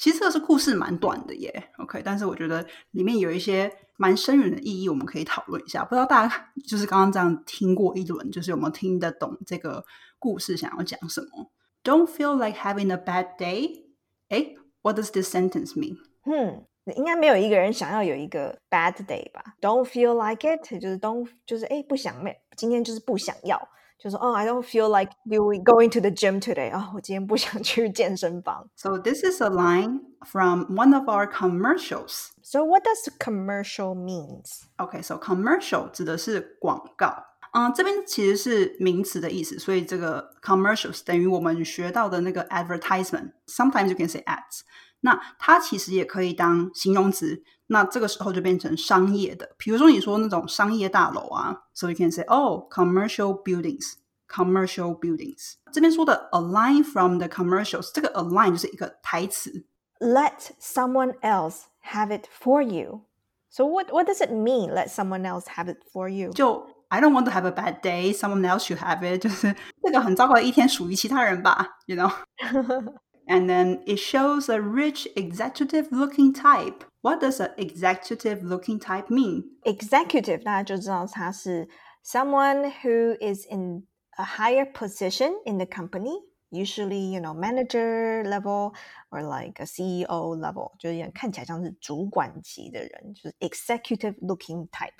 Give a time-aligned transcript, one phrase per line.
[0.00, 5.84] 其实这个是故事蛮短的耶，OK，但是我觉得里面有一些蛮深远的意义，我们可以讨论一下。
[5.84, 9.84] 不知道大家 就是刚刚这样听过一轮，就是有没有听得懂这个
[10.18, 11.52] 故事想要讲什么
[11.84, 13.84] ？Don't feel like having a bad day。
[14.30, 15.98] 哎，What does this sentence mean？
[16.24, 16.64] 嗯，
[16.96, 23.60] 应该没有一个人想要有一个 bad day 吧？Don't feel like it，就是 don't，就是哎不想没，今天就是不想要。
[23.99, 26.71] 就是哦，I don't feel like doing going to the gym today.
[26.71, 28.69] 啊、哦，我今天不想去健身房。
[28.75, 32.29] So this is a line from one of our commercials.
[32.43, 34.63] So what does commercial means?
[34.77, 37.23] OK, so commercial 指的是广告。
[37.53, 44.61] 嗯，这边其实是名词的意思，所以这个 commercials 等于我们学到的那个 advertisement。Sometimes you can say ads。
[44.99, 49.51] 那它其实也可以当形容词，那这个时候就变成商业的。
[49.57, 53.93] 比如说你说那种商业大楼啊，so you can say oh commercial buildings。
[54.29, 59.65] commercial buildings 这边说的 a line from the commercials，这个 a line 就是一个台词。
[59.99, 63.05] Let someone else have it for you.
[63.49, 64.73] So what what does it mean?
[64.73, 66.31] Let someone else have it for you.
[66.31, 71.95] 就 I don't want to have a bad day, someone else should have it， 就是这个很糟糕的一天属于其他人吧，you
[71.95, 76.85] know。And then it shows a rich executive looking type.
[77.01, 79.45] What does an executive looking type mean?
[79.63, 81.67] Executive 大家就知道他是
[82.03, 83.87] someone who is in
[84.19, 86.15] a higher position in the company.
[86.51, 88.73] Usually, you know, manager level
[89.09, 94.93] or like a CEO level，就是看起来像是主管级的人，就是 executive looking type。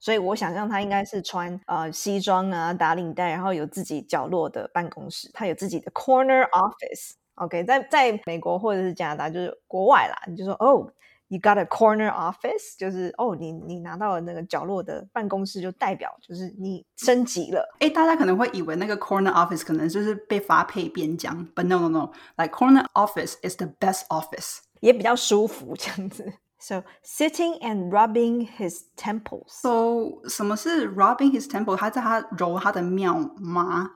[0.00, 10.90] 所以我想象他应该是穿呃西装啊，打领带，然后有自己角落的办公室，他有自己的 corner office。OK，在在美国或者是加拿大，就是国外啦，你就说哦
[11.31, 17.65] ，you got a corner office，就是哦，你你拿到了那个角落的办公室，就代表就是你升级了。
[17.79, 24.57] 哎，大家可能会以为那个 corner office 可能就是被发配边疆，but no no no，like corner office is the best office。
[24.81, 26.33] 也比较舒服这样子。
[26.60, 29.60] So sitting and rubbing his temples.
[29.60, 31.76] So 什么是 rubbing his temple？
[31.76, 33.90] 他在他揉他的庙吗？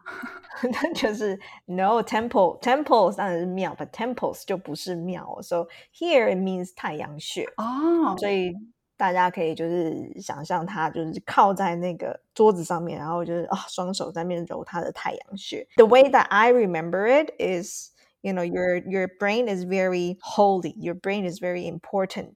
[0.62, 5.40] 那就是 no temple temples 当然是庙，but temples 就不是庙。
[5.40, 7.44] So here it means 太阳穴。
[7.56, 8.52] 哦，所以
[8.98, 15.66] 大家可以就是想象他就是靠在那个桌子上面，然后就是啊、双手在那边揉他的太阳穴。
[15.76, 17.90] The way that I remember it is,
[18.20, 20.74] you know, your your brain is very holy.
[20.76, 22.34] Your brain is very important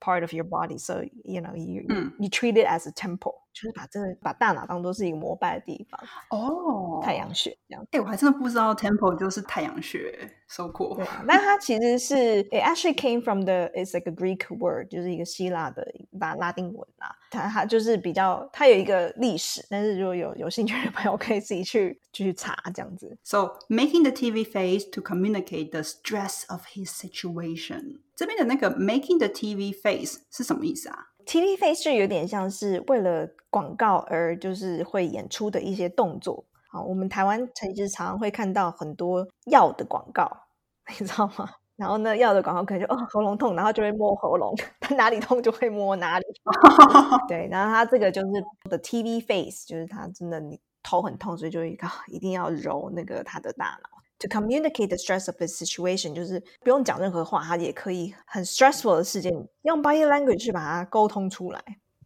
[0.00, 0.78] Part of your body.
[0.78, 7.86] So you know, you you, 嗯 you treat it as a temple，就是把这个把大脑当做是一个膜拜的地方，哦，太阳穴这样。
[7.92, 11.05] 哎、我还真的不知道 temple 就是太阳穴 ，so cool 对。
[11.05, 17.15] 啊，那它其实是 it actually came from the it's like a Greek word，就是一个希腊的拉拉丁文啦。
[17.29, 23.17] 它它就是比较它有一个历史，但是如果有有兴趣的朋友可以自己去去查这样子。
[23.23, 27.99] So making the TV face to communicate the stress of his situation。
[28.15, 31.07] 这边的那个 making the TV face 是什么意思啊？
[31.25, 36.45] TV face 就有点像是为了广告而就是会演出的一些动作。
[36.70, 40.30] 好，我们台湾其实常常会看到很多药的广告，
[40.98, 41.48] 你知道吗？
[41.76, 46.24] 然后呢，药的广告可能就哦喉咙痛，然后就会摸喉咙，他哪里痛就会摸哪里。
[47.28, 48.28] 对，然后他这个就是
[48.70, 53.90] 的 TV face，就是他真的你头很痛，所以就一定要揉那个他的大脑。
[54.20, 61.62] To communicate the stress of the situation，就是不用讲任何话，他也可以很 stressful 的事件，用 body language 去把它沟通出来。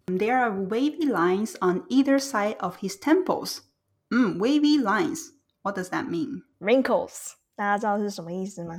[0.07, 3.59] There are wavy lines on either side of his temples.
[4.11, 5.31] 嗯，wavy lines.
[5.63, 6.43] What does that mean?
[6.59, 8.75] Wrinkles，大家知道是什么意思吗？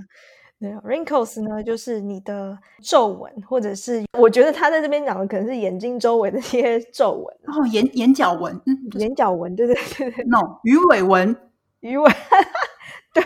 [0.60, 11.36] 对啊，wrinkles 呢，就是你的皱纹，或者是我觉得他在这边讲的可能是眼睛周围的一些皱纹、哦，眼眼角纹，嗯眼角纹，对对对对，，no，鱼尾纹。
[11.80, 12.12] 鱼尾，
[13.12, 13.24] 对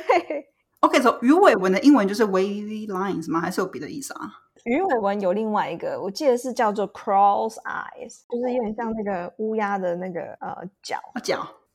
[0.80, 3.42] ，OK，so、鱼尾纹的英文就是 wavy lines 吗？
[3.42, 4.32] 还是有别的意思啊？
[4.64, 11.20] 鱼尾纹有另外一个，我记得是叫做 crow's eyes，就是有点像那个乌鸦的那个呃脚，哦，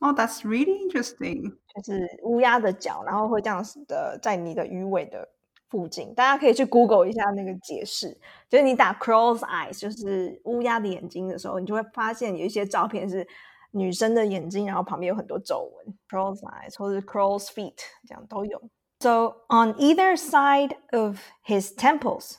[0.00, 1.56] 哦、t h a t s really interesting.
[1.74, 5.26] 就是乌鸦的脚，然后会这样子的在你的鱼尾的
[5.68, 6.14] 附近。
[6.14, 8.16] 大家可以去 Google 一下那个解释，
[8.48, 13.26] 就是你打 crow's eyes，就是乌鸦的眼睛的时候，你就会发现有一些照片是
[13.70, 17.76] 女生的眼睛，然后旁边有很多皱纹，crow's eyes 或者是 crow's feet
[18.06, 18.62] 这样都有。
[19.00, 22.36] So on either side of his temples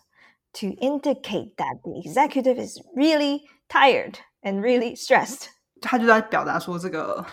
[0.54, 5.50] to indicate that the executive is really tired and really stressed.
[5.81, 7.24] 他就在表达说，这个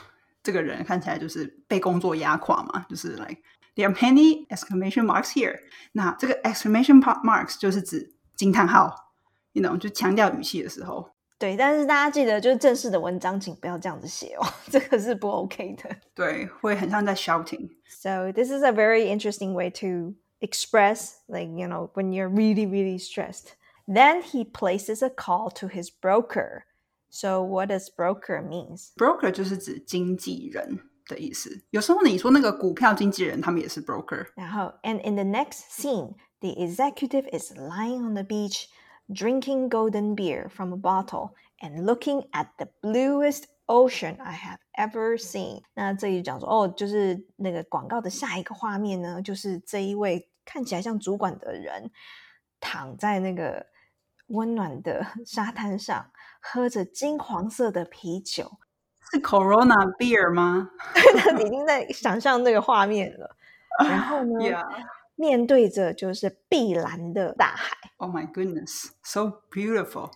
[0.49, 3.39] 这个人看起来就是被工作压垮嘛，就是 like
[3.75, 5.59] there are many exclamation marks here。
[5.93, 9.13] 那这个 exclamation pa- marks 就是指惊叹号，
[9.53, 11.11] you know，就强调语气的时候。
[11.37, 15.91] 对，但是大家记得，就是正式的文章，请不要这样子写哦，这个是不 OK 的。
[16.15, 17.69] 对，会很像在 shouting。
[17.89, 22.67] So this is a very interesting way to express like you know when you're really
[22.67, 23.55] really stressed.
[23.87, 26.63] Then he places a call to his broker.
[27.11, 28.89] So what does broker means?
[28.97, 31.65] Broker 就是指经纪人的意思。
[31.71, 34.27] 有时候你说那个股票经纪人，他们也是 broker。
[34.35, 38.65] 然后，and in the next scene, the executive is lying on the beach,
[39.09, 41.31] drinking golden beer from a bottle
[41.61, 45.63] and looking at the bluest ocean I have ever seen。
[45.75, 51.91] 那这里讲说，哦，就是那个广告的下一个画面呢，就是这一位看起来像主管的人
[52.59, 53.67] 躺在那个
[54.30, 58.52] 温暖的 沙滩上，喝着金黄色的啤酒。
[59.12, 60.70] 是 Corona beer 吗？
[61.18, 63.36] 他已经在想象那个画面了。
[63.80, 64.66] 然后呢 Yeah.
[65.16, 67.76] 面对着就是碧蓝的大海。
[67.98, 70.12] Oh my goodness, so beautiful.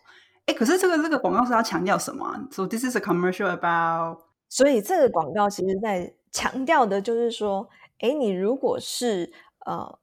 [0.45, 4.19] 哎，可是这个这个广告是要强调什么啊？So this is a commercial about
[4.49, 7.67] 所以这个广告其实在强调的就是说，
[7.99, 9.31] 哎，你如果是
[9.65, 9.97] 呃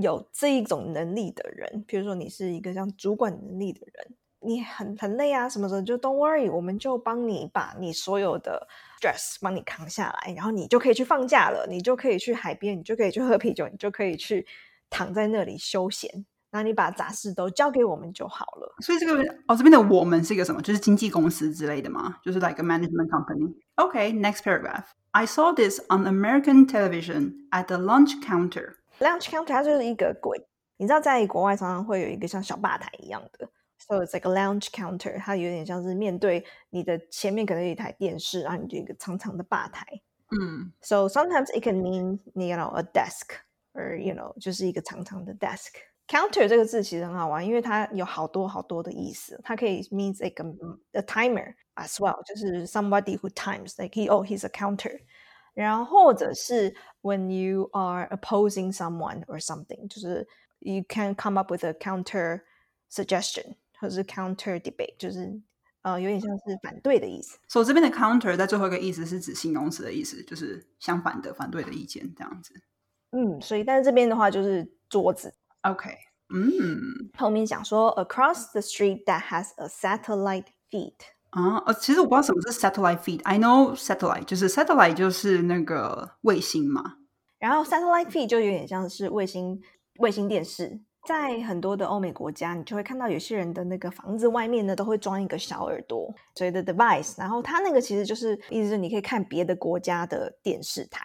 [0.00, 8.68] 有这一种能力的人，比如说你是一个像主管能力的人，你很很累啊，什么时候就 Don't worry，我们就帮你把你所有的
[9.00, 14.46] stress 帮你扛下来，然后你就可以去放假了，你就可以去海边，你就可以去喝啤酒，你就可以去
[14.88, 16.08] 躺在那里休闲，
[16.50, 18.76] 然后你把杂事都交给我们就好了。
[18.80, 20.62] 所以这个哦，这边的我们是一个什么？
[20.62, 22.18] 就是经纪公司之类的吗？
[22.22, 23.52] 就是 like a management company.
[23.74, 24.84] OK，next paragraph.
[25.10, 28.77] I saw this on American television at the lunch counter.
[28.99, 30.45] Lounge counter 它就是一个柜，
[30.77, 33.49] 你知道在国外常常会有一个像小吧台一样的，
[33.79, 39.85] so it's like a lounge counter，它有点像是面对你的前面可能有一台电视，然后你就有一个长长的吧台。
[40.29, 43.35] 嗯 So sometimes it can mean you know a desk
[43.73, 49.39] or you know 就是一个长长的 desk。Counter 这个字其实很好玩，因为它有好多好多的意思。
[49.43, 54.49] 它可以 means like a, a timer as well，就是 somebody who times like he oh he's a
[54.49, 54.99] counter。
[55.57, 60.27] 然后或者是 when you are opposing someone or something，就是
[60.59, 62.41] you can come up with a counter
[62.91, 65.39] suggestion 或者是 counter debate，就是
[65.83, 67.37] 呃有点像是反对的意思。
[67.47, 72.53] 所以这边的 counter 在最后一个意思是指形容词的意思，就是相反的、反对的意见这样子。
[73.11, 75.33] 嗯，所以但是这边的话就是桌子。
[75.61, 75.95] OK，
[76.33, 80.95] 嗯后面讲说，across the street that has a satellite feed。
[81.30, 83.20] 啊，呃，其实我不知道什么是 satellite feed。
[83.24, 86.94] I know satellite 就是 satellite 就是那个卫星嘛。
[87.38, 89.60] 然后 satellite feed 就有点像是卫星
[89.98, 97.14] 卫星电视，在很多的欧美国家，你就会看到有些人的那个房子外面呢都会装一个小耳朵，所谓的 device。
[97.18, 101.04] 然后它那个其实就是意思是你可以看别的国家的电视台。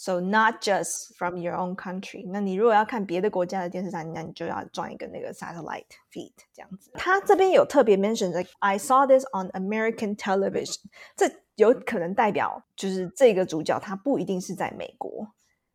[0.00, 2.28] So not just from your own country。
[2.30, 6.90] 那你如果要看别的国家的电视台，那你就要装一个那个 satellite feed 这样子。
[6.92, 10.82] 它这边有特别 mention like I saw this on American television，
[11.16, 15.26] 这有可能代表就是这个主角他不一定是在美国，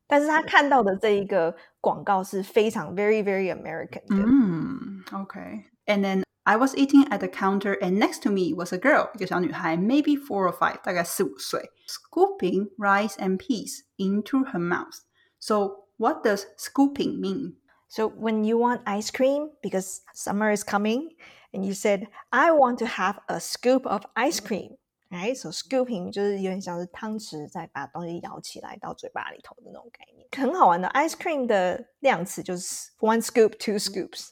[0.06, 4.24] 但是他看到的这一个广告是非常 very very American 的。
[4.24, 10.50] 嗯，OK。And then I was eating at the counter, and next to me was a girl，一个小女孩，maybe four
[10.50, 15.02] or five，大概四五岁，scooping rice and peas into her mouth.
[15.40, 17.58] So what does scooping mean?
[17.88, 21.10] So when you want ice cream because summer is coming,
[21.54, 24.78] and you said I want to have a scoop of ice cream.
[25.12, 30.88] Right, so scooping 就是有点像是汤匙在把东西舀起来到嘴巴里头的那种概念，很好玩的。
[30.90, 34.30] ice cream 的量词就是 one scoop, two scoops，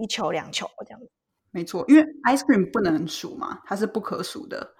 [0.00, 1.08] 一球两球这样子。
[1.51, 4.75] 没错，因为 ice cream 不能数嘛，它是不可数的。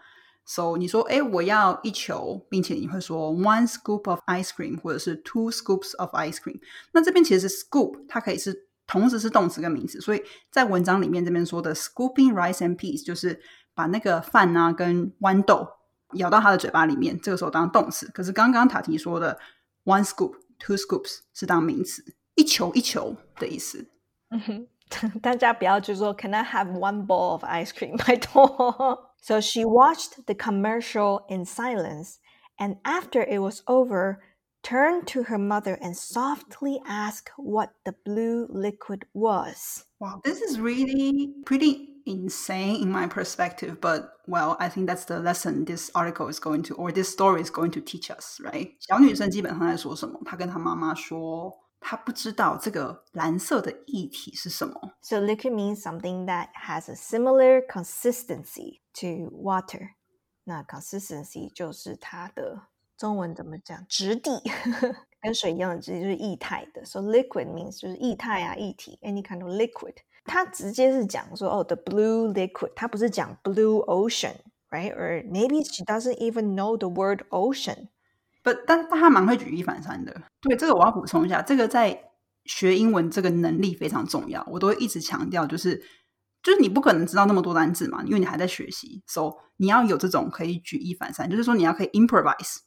[0.46, 6.60] So 你说，哎，我要一球，并且你会说 one scoop of ice cream，或者是 two scoops of ice cream。
[6.94, 13.40] 那这边其实是 scoop，它可以是同时是动词跟名词，所以在文章里面这边说的 scooping rice and peas 就是
[13.74, 15.68] 把那个饭啊跟豌豆
[16.14, 18.10] 咬到他的嘴巴里面，这个时候当动词。
[18.14, 19.38] 可是刚刚塔提说的
[19.86, 22.04] one scoop、two scoops 是当名词，
[22.36, 23.88] 一球一球的意思。
[24.32, 24.68] 嗯哼，
[25.21, 27.97] 大家不要就说 Can I have one bowl of ice cream？
[27.97, 29.13] 拜托。
[29.21, 32.19] So she watched the commercial in silence,
[32.59, 34.19] and after it was over,
[34.63, 39.85] turned to her mother and softly asked what the blue liquid was.
[39.99, 45.19] Wow, this is really pretty insane in my perspective, but well, I think that's the
[45.19, 48.77] lesson this article is going to, or this story is going to teach us, right?
[48.79, 50.21] 小女生基本上在说什么？
[50.25, 54.97] 她跟她妈妈说， 她不知道这个蓝色的液体是什么。
[55.03, 59.91] So liquid means something that has a similar consistency to water.
[60.45, 62.63] 那 consistency 就是它的
[62.97, 63.87] 中文怎么讲？
[63.89, 64.43] 质地
[65.21, 66.85] 跟水一样的质地，就是液态的。
[66.85, 69.97] So liquid means 就是液态啊，液体，any kind of liquid。
[70.25, 77.89] 它直接是讲说哦，the blue liquid，它不是讲 blue ocean，right？Or maybe she doesn't even know the word ocean。
[78.44, 80.22] But 但但他蛮会举一反三的。
[80.42, 82.12] 对，这个我要补充一下，这个在
[82.46, 85.78] 学英文这个能力非常重要，我都会一直强调，就是
[86.42, 92.58] 就是你不可能知道那么多单字嘛，因为你还在学习，so 你要有这种可以举一反三，就是说你要可以 improvise，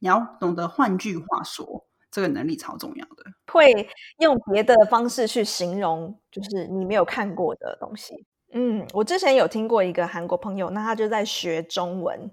[0.00, 3.24] 你要懂得换句话说，这个能力超重要的。
[3.52, 8.26] 会用别的方式去形容，就是你没有看过的东西。
[8.52, 12.32] 嗯，我之前有听过一个韩国朋友，那他就在学中文，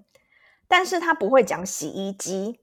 [0.66, 2.58] 但是他不会讲洗衣机，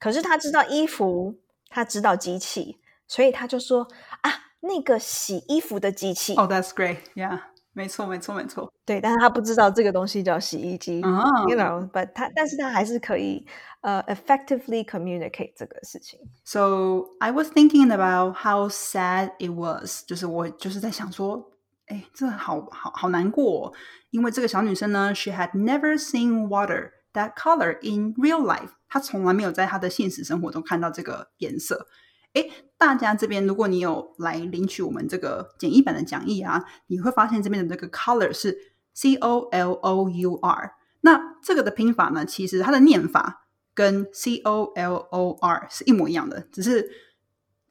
[0.00, 1.36] 可是他知道衣服，
[1.68, 3.86] 他知道机器，所以他就说
[4.22, 6.34] 啊，那个洗衣服的机器。
[6.34, 6.96] Oh, that's great.
[7.14, 7.42] Yeah.
[7.72, 8.72] 没错，没错，没错。
[8.84, 10.98] 对，但是他不知道这个东西叫洗衣机。
[11.00, 13.46] You know，but 他，但是他还是可以
[13.82, 16.18] 呃 effectively communicate 这个事情。
[16.44, 21.52] So I was thinking about how sad it was，就是我就是在想说，
[21.86, 23.72] 哎，这好好好难过，
[24.10, 31.86] 因为这个小女生呢，she had never seen water that color in real life，他从来没有在他的现实生活中看到这个颜色。
[32.32, 32.48] 哎，
[32.78, 38.56] 大家这边如果你有来领取我们这个简易版的讲义啊，你会发现这边的这个 color 是
[38.94, 40.74] C O L O U R。
[41.00, 46.88] 那这个的拼法呢，其实它的念法跟 C O L O R 是一模一样的，只是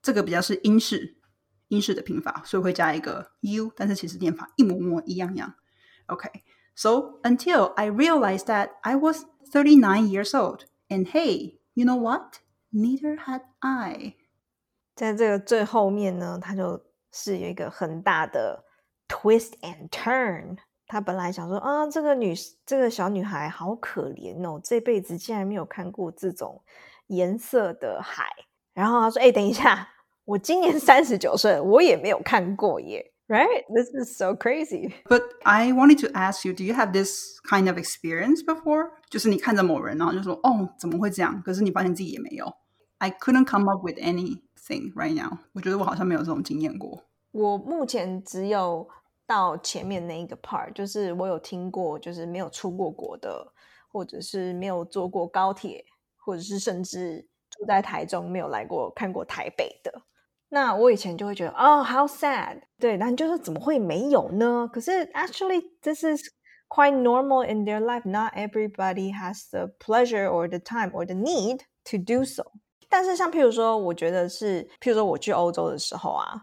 [0.02, 1.18] 这个比较是英式
[1.70, 5.54] 英式的拼法，所以会加一个 U，但是其实念法一模模一样样。
[6.08, 6.28] OK
[6.79, 11.97] OK，so until I realized that I was thirty nine years old, and hey, you know
[11.97, 12.41] what?
[12.73, 14.15] Neither had I.
[14.97, 16.81] 在这个最后面呢，他就
[17.13, 18.65] 是有一个很大的
[19.09, 20.57] twist and turn。
[20.87, 22.35] 他本来想说啊，这个女
[22.67, 26.61] 这个小女孩好可怜哦，这辈子竟然没有看过这种
[27.07, 28.27] 颜色的海。
[28.75, 29.89] 然后他说：“哎，等一下，
[30.25, 33.65] 我今年三十九岁，我也没有看过耶。” Right?
[33.75, 34.95] This is so crazy.
[35.09, 38.91] But I wanted to ask you, do you have this kind of experience before?
[39.09, 42.53] 就是你看着某人，然后就说：“哦，怎么会这样？”可是你发现自己也没有。
[42.99, 44.43] I couldn't come up with any.
[44.67, 47.05] thing right now，我觉得我好像没有这种经验过。
[47.33, 48.89] 我目前只有
[49.27, 53.53] 到前面那一个 part，就是我有听过，就是没有出过国的，
[53.93, 55.85] 或者是没有坐过高铁，
[56.17, 57.21] 或者是甚至
[57.51, 59.93] 住在台中没有来过看过台北的。
[60.49, 64.69] 那我以前就会觉得，哦，how sad，对，那就是怎么会没有呢？
[64.73, 66.23] 可是 actually this is
[66.69, 68.09] quite normal in their life.
[68.09, 72.45] Not everybody has the pleasure or the time or the need to do so.
[72.89, 76.43] 但是像譬如说，我觉得是，譬如说我去欧洲的时候啊，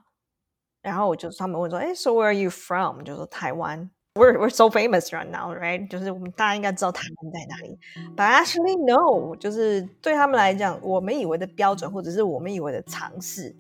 [0.82, 3.04] 然后我就他们问说，哎，So where are you from？
[3.04, 3.90] 就说台湾。
[4.16, 5.88] We're we're so famous right now, right？
[5.88, 7.80] 就是我们大家应该知道台湾在哪里。
[8.14, 13.56] But actually, no，就是对他们来讲，我们以为的标准或者是我们以为的尝试，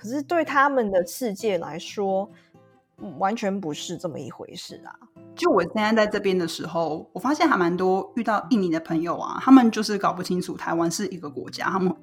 [0.00, 2.30] 可是对他们的世界来说，
[3.18, 4.96] 完全不是这么一回事啊。
[5.36, 11.94] 就我现在在这边的时候，我发现还蛮多遇到印尼的朋友啊，他们就是搞不清楚台湾是一个国家，他们。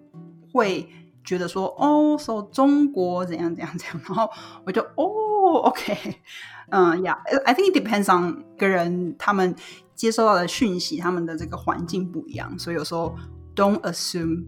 [0.53, 0.87] 会
[1.23, 4.29] 觉得说哦，说中国怎样怎样怎样，然后
[4.65, 6.15] 我就哦，OK，
[6.71, 9.53] 嗯呀，I think it depends on 个人他们
[9.93, 13.15] 接收到的讯息，他们的这个环境不一样，所以有时候
[13.55, 14.45] don't assume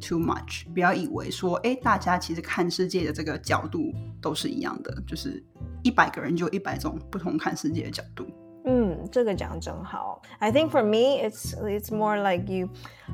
[0.00, 5.42] too much，不要以为说哎，大家其实看世界的这个角度都是一样的，就是
[5.82, 8.26] 一百个人就一百种不同看世界的角度。
[8.64, 10.20] 嗯，这个讲真好。
[10.38, 12.68] I think for me, it's it's more like you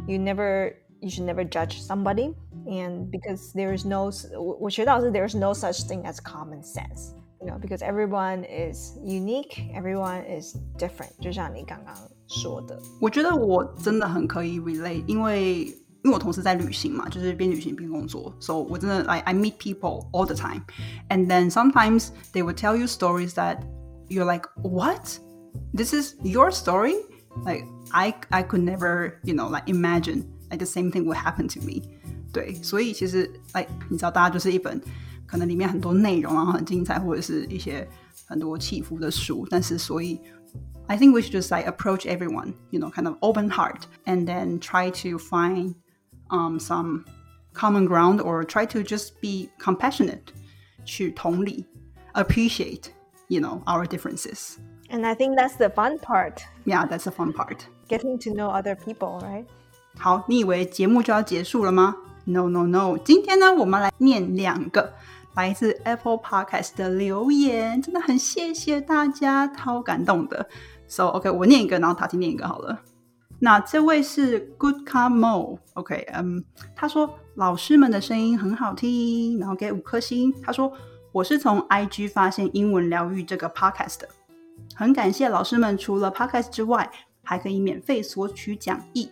[0.07, 0.75] you never.
[1.05, 2.33] you should never judge somebody
[2.65, 4.09] and because there is no
[4.61, 9.69] 我学到是 there is no such thing as common sense you know because everyone is unique
[9.75, 11.93] everyone is different 就像你刚刚
[12.29, 20.63] 说的我觉得我真的很可以 relate 因为 因为我同时在旅行嘛，就是边旅行边工作，so 我真的 I I meet people all the time,
[21.09, 23.59] and then sometimes they would tell you stories that
[24.09, 25.19] you're like, what?
[25.73, 26.97] This is your story?
[27.45, 31.47] Like I I could never you know like imagine like the same thing would happen
[31.49, 31.83] to me。
[32.33, 34.81] 对，所以其实哎，你知道，大家就是一本
[35.27, 37.87] 可能里面很多内容，然后很精彩，或者是一些
[38.27, 39.47] 很多起伏的书。
[39.51, 40.19] 但是，所以
[40.89, 44.27] I think we should just like approach everyone, you know, kind of open heart, and
[44.27, 45.75] then try to find
[46.29, 47.05] um some
[47.55, 50.33] common ground or try to just be compassionate
[50.85, 51.67] 去同理
[52.15, 52.85] appreciate
[53.29, 54.57] you know our differences
[54.91, 57.59] and i think that's the fun part yeah that's the fun part
[57.89, 59.45] getting to know other people right
[59.99, 61.95] 好，你以为节目就要结束了吗？
[62.25, 62.97] No No No！
[63.05, 64.91] 今天呢，我们来念两个
[65.35, 70.49] 来自 Apple Podcast 的留言，真的很谢谢大家，超感动的。
[70.89, 72.81] So OK，我念一个，然后塔提念一个好了。
[73.40, 76.44] 那这位是 Good Camo，OK，嗯，
[76.76, 80.34] 他说老师们的声音很好听，然后给五颗星。
[80.42, 80.72] 他说
[81.12, 84.10] 我是从 IG 发现英文疗愈这个 Podcast 的，
[84.76, 86.90] 很感谢老师们，除了 Podcast 之外，
[87.24, 89.12] 还可以免费索取讲义。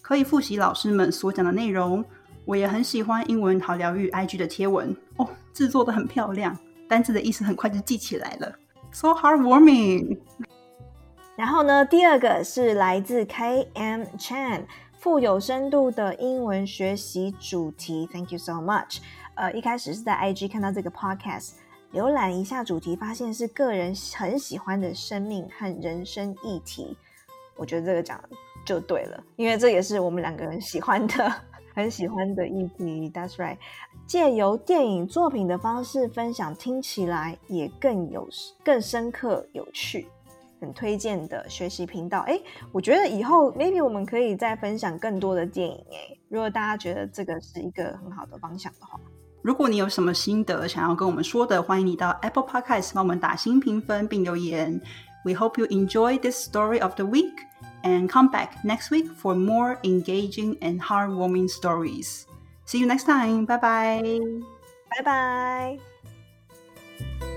[0.00, 2.04] 可以复习老师们所讲的内容，
[2.44, 5.28] 我也很喜欢英文好疗愈 IG 的贴文哦。
[5.52, 8.52] 制作的很漂亮，单字的意思很快就记起来了
[8.90, 10.18] ，so heartwarming。
[11.42, 14.62] 然后呢，第二个是来自 K M Chan，
[15.00, 18.98] 富有深度的英文学习主题，Thank you so much。
[19.34, 21.54] 呃，一开始是在 IG 看到这个 podcast，
[21.92, 26.96] 浏览一下主题，发现是个人很喜欢的生命和人生议题。
[27.56, 28.22] 我觉得这个讲
[28.64, 31.34] 就对了，因为这也是我们两个人喜欢的、
[31.74, 33.10] 很喜欢的议题。
[33.12, 33.56] That's right。
[34.06, 38.28] 借由电影作品的方式分享，听起来也更有、
[38.62, 40.06] 更深刻、有趣。
[40.62, 42.20] 很推荐的学习频道。
[42.20, 42.40] 哎，
[42.70, 45.76] 我觉得以后 maybe 我们可以再分享更多的电影。
[45.90, 48.98] 哎，如果大家觉得这个是一个很好的方向的话。
[49.42, 54.80] 如果你有什么心得想要跟我们说的，欢迎你到 Apple Podcast 帮我们打新评分并留言。
[55.24, 57.34] We hope you enjoy this story of the week
[57.82, 62.26] and come back next week for more engaging and heartwarming stories.
[62.66, 63.46] See you next time.
[63.46, 64.20] Bye bye.
[64.90, 65.78] Bye
[67.18, 67.31] bye.